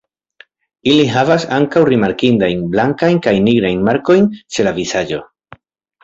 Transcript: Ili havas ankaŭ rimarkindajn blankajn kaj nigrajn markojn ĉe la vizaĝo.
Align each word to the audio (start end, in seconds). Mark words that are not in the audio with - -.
Ili 0.91 1.03
havas 1.15 1.43
ankaŭ 1.57 1.83
rimarkindajn 1.89 2.63
blankajn 2.75 3.19
kaj 3.25 3.33
nigrajn 3.49 3.83
markojn 3.89 4.25
ĉe 4.57 4.65
la 4.69 4.73
vizaĝo. 4.79 5.21